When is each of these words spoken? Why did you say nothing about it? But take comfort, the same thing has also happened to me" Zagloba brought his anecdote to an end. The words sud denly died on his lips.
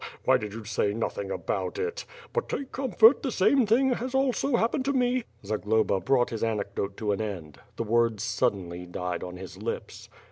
Why 0.25 0.37
did 0.37 0.51
you 0.55 0.63
say 0.65 0.95
nothing 0.95 1.29
about 1.29 1.77
it? 1.77 2.05
But 2.33 2.49
take 2.49 2.71
comfort, 2.71 3.21
the 3.21 3.29
same 3.31 3.67
thing 3.67 3.91
has 3.93 4.15
also 4.15 4.55
happened 4.55 4.83
to 4.85 4.93
me" 4.93 5.25
Zagloba 5.45 5.99
brought 5.99 6.31
his 6.31 6.43
anecdote 6.43 6.97
to 6.97 7.11
an 7.11 7.21
end. 7.21 7.59
The 7.75 7.83
words 7.83 8.23
sud 8.23 8.55
denly 8.55 8.91
died 8.91 9.23
on 9.23 9.37
his 9.37 9.57
lips. 9.61 10.09